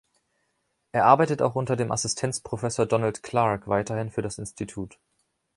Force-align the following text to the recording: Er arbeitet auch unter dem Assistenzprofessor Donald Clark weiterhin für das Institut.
Er 0.93 1.05
arbeitet 1.05 1.43
auch 1.43 1.53
unter 1.53 1.75
dem 1.75 1.91
Assistenzprofessor 1.91 2.87
Donald 2.87 3.21
Clark 3.21 3.67
weiterhin 3.67 4.09
für 4.09 4.23
das 4.23 4.39
Institut. 4.39 4.97